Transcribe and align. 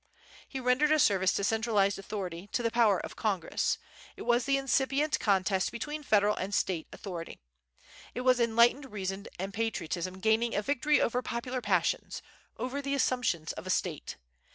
He 0.49 0.59
rendered 0.59 0.91
a 0.91 0.97
service 0.97 1.31
to 1.33 1.43
centralized 1.43 1.99
authority, 1.99 2.49
to 2.53 2.63
the 2.63 2.71
power 2.71 2.99
of 2.99 3.15
Congress. 3.15 3.77
It 4.17 4.23
was 4.23 4.45
the 4.45 4.57
incipient 4.57 5.19
contest 5.19 5.71
between 5.71 6.01
Federal 6.01 6.35
and 6.35 6.55
State 6.55 6.87
authority. 6.91 7.39
It 8.15 8.21
was 8.21 8.39
enlightened 8.39 8.91
reason 8.91 9.27
and 9.37 9.53
patriotism 9.53 10.17
gaining 10.19 10.55
a 10.55 10.63
victory 10.63 10.99
over 10.99 11.21
popular 11.21 11.61
passions, 11.61 12.23
over 12.57 12.81
the 12.81 12.95
assumptions 12.95 13.53
of 13.53 13.67
a 13.67 13.69
State. 13.69 14.15